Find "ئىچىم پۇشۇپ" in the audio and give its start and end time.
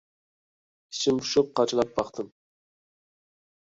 0.95-1.53